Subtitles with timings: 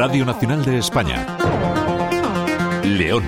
[0.00, 1.26] Radio Nacional de España.
[2.84, 3.22] León.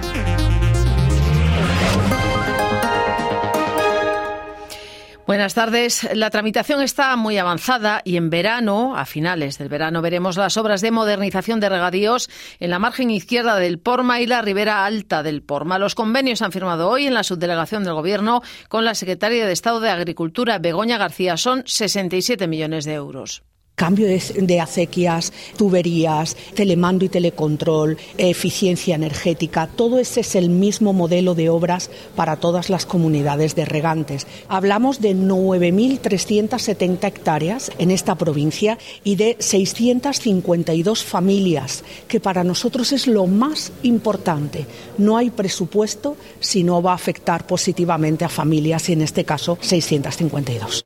[5.26, 6.08] Buenas tardes.
[6.14, 10.80] La tramitación está muy avanzada y en verano, a finales del verano, veremos las obras
[10.80, 15.42] de modernización de regadíos en la margen izquierda del Porma y la ribera alta del
[15.42, 15.78] Porma.
[15.78, 19.80] Los convenios han firmado hoy en la subdelegación del Gobierno con la secretaria de Estado
[19.80, 21.36] de Agricultura, Begoña García.
[21.36, 23.42] Son 67 millones de euros
[23.74, 31.34] cambio de, acequias, tuberías, telemando y telecontrol, eficiencia energética, todo ese es el mismo modelo
[31.34, 34.26] de obras para todas las comunidades de regantes.
[34.48, 43.06] Hablamos de 9.370 hectáreas en esta provincia y de 652 familias, que para nosotros es
[43.06, 44.66] lo más importante.
[44.98, 49.58] No hay presupuesto si no va a afectar positivamente a familias y en este caso
[49.60, 50.84] 652.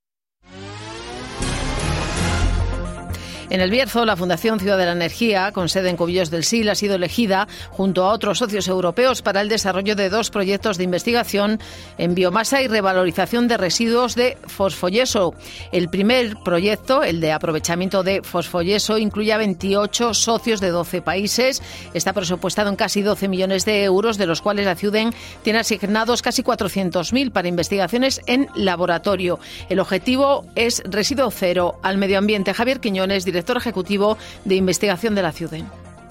[3.49, 6.67] En el Bierzo, la Fundación Ciudad de la Energía, con sede en Cubillos del Sil,
[6.69, 10.85] ha sido elegida junto a otros socios europeos para el desarrollo de dos proyectos de
[10.85, 11.61] investigación
[11.97, 15.35] en biomasa y revalorización de residuos de fosfoyeso.
[15.71, 21.63] El primer proyecto, el de aprovechamiento de fosfoyeso, incluye a 28 socios de 12 países.
[21.95, 26.21] Está presupuestado en casi 12 millones de euros, de los cuales la CIUDEN tiene asignados
[26.21, 29.39] casi 400.000 para investigaciones en laboratorio.
[29.69, 32.53] El objetivo es residuo cero al medio ambiente.
[32.53, 35.61] Javier Quiñones, director ejecutivo de investigación de la ciudad.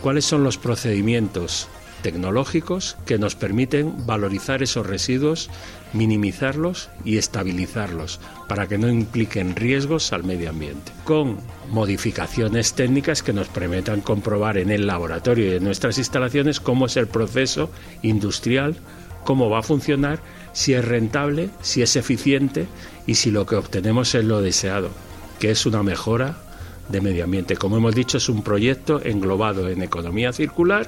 [0.02, 1.68] ¿Cuáles son los procedimientos
[2.06, 5.50] tecnológicos que nos permiten valorizar esos residuos,
[5.92, 11.38] minimizarlos y estabilizarlos para que no impliquen riesgos al medio ambiente, con
[11.72, 16.96] modificaciones técnicas que nos permitan comprobar en el laboratorio y en nuestras instalaciones cómo es
[16.96, 17.72] el proceso
[18.04, 18.76] industrial,
[19.24, 20.20] cómo va a funcionar,
[20.54, 22.68] si es rentable, si es eficiente
[23.08, 24.90] y si lo que obtenemos es lo deseado,
[25.40, 26.38] que es una mejora
[26.90, 27.56] de medio ambiente.
[27.56, 30.88] Como hemos dicho, es un proyecto englobado en economía circular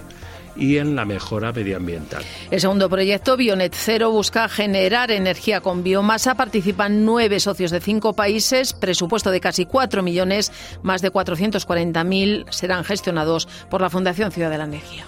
[0.55, 2.23] y en la mejora medioambiental.
[2.51, 6.35] El segundo proyecto, Bionet Cero, busca generar energía con biomasa.
[6.35, 10.51] Participan nueve socios de cinco países, presupuesto de casi cuatro millones,
[10.81, 15.05] más de 440.000 serán gestionados por la Fundación Ciudad de la Energía.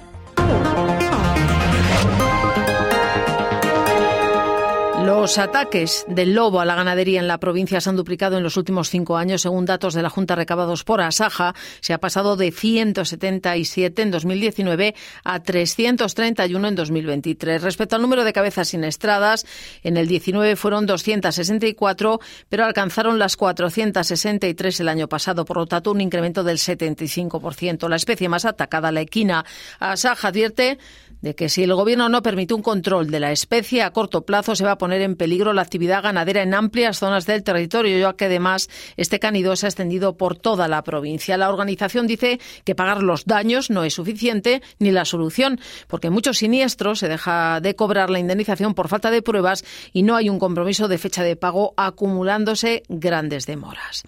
[5.06, 8.58] Los ataques del lobo a la ganadería en la provincia se han duplicado en los
[8.58, 11.56] últimos cinco años, según datos de la Junta recabados por Asaja.
[11.80, 17.64] Se ha pasado de 177 en 2019 a 331 en 2023.
[17.64, 19.46] Respecto al número de cabezas siniestradas,
[19.84, 25.92] en el 19 fueron 264, pero alcanzaron las 463 el año pasado, por lo tanto
[25.92, 27.88] un incremento del 75%.
[27.88, 29.46] La especie más atacada, la equina.
[29.80, 30.78] Asaja advierte
[31.22, 34.56] de que si el Gobierno no permite un control de la especie a corto plazo
[34.56, 38.14] se va a poner en peligro la actividad ganadera en amplias zonas del territorio, ya
[38.14, 41.38] que además este canido se ha extendido por toda la provincia.
[41.38, 46.38] La organización dice que pagar los daños no es suficiente ni la solución, porque muchos
[46.38, 50.40] siniestros se deja de cobrar la indemnización por falta de pruebas y no hay un
[50.40, 54.04] compromiso de fecha de pago acumulándose grandes demoras.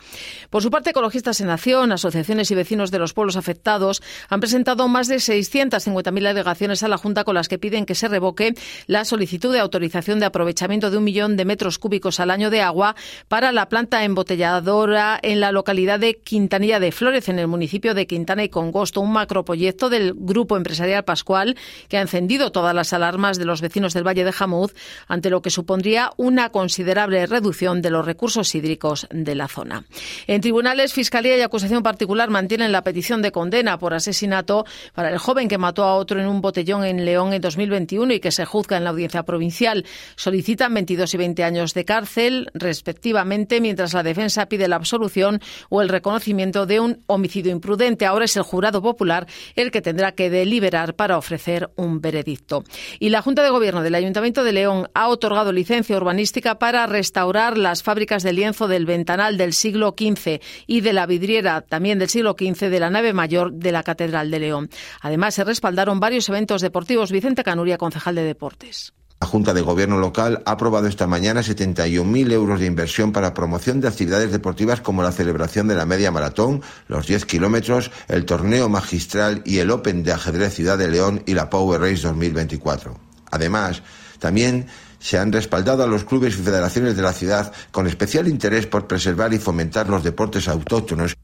[0.49, 4.87] Por su parte, Ecologistas en Acción, asociaciones y vecinos de los pueblos afectados han presentado
[4.87, 8.53] más de 650.000 alegaciones a la Junta con las que piden que se revoque
[8.85, 12.61] la solicitud de autorización de aprovechamiento de un millón de metros cúbicos al año de
[12.61, 12.95] agua
[13.27, 18.05] para la planta embotelladora en la localidad de Quintanilla de Flores, en el municipio de
[18.05, 21.57] Quintana y Congosto, un macroproyecto del Grupo Empresarial Pascual
[21.89, 24.73] que ha encendido todas las alarmas de los vecinos del Valle de Jamuz
[25.07, 29.85] ante lo que supondría una considerable reducción de los recursos hídricos de la zona.
[30.27, 35.17] En tribunales, Fiscalía y acusación particular mantienen la petición de condena por asesinato para el
[35.17, 38.45] joven que mató a otro en un botellón en León en 2021 y que se
[38.45, 39.85] juzga en la audiencia provincial.
[40.15, 45.81] Solicitan 22 y 20 años de cárcel, respectivamente, mientras la defensa pide la absolución o
[45.81, 48.05] el reconocimiento de un homicidio imprudente.
[48.05, 52.63] Ahora es el jurado popular el que tendrá que deliberar para ofrecer un veredicto.
[52.99, 57.57] Y la Junta de Gobierno del Ayuntamiento de León ha otorgado licencia urbanística para restaurar
[57.57, 62.09] las fábricas de lienzo del ventanal del siglo XV y de la vidriera también del
[62.09, 64.69] siglo XV de la nave mayor de la Catedral de León.
[65.01, 66.80] Además, se respaldaron varios eventos deportivos
[67.11, 68.93] Vicente Canuria, concejal de Deportes.
[69.21, 73.79] La Junta de Gobierno local ha aprobado esta mañana 71.000 euros de inversión para promoción
[73.79, 78.67] de actividades deportivas como la celebración de la media maratón, los 10 kilómetros, el torneo
[78.67, 82.97] magistral y el Open de ajedrez Ciudad de León y la Power Race 2024.
[83.29, 83.83] Además,
[84.17, 84.65] también
[84.97, 88.87] se han respaldado a los clubes y federaciones de la ciudad con especial interés por
[88.87, 91.15] preservar y fomentar los deportes autóctonos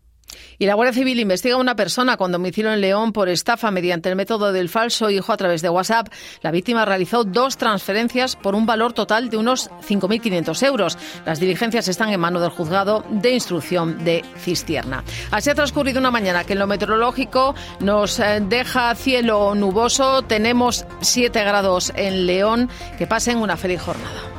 [0.60, 4.10] Y la Guardia Civil investiga a una persona con domicilio en León por estafa mediante
[4.10, 6.08] el método del falso hijo a través de WhatsApp.
[6.42, 10.98] La víctima realizó dos transferencias por un valor total de unos 5.500 euros.
[11.26, 15.04] Las diligencias están en mano del juzgado de instrucción de Cistierna.
[15.32, 20.24] Así ha transcurrido una mañana que en lo meteorológico nos eh, deja cielo nuboso.
[20.24, 22.70] Tenemos 7 grados en León.
[22.98, 24.37] Que pasen una feliz jornada.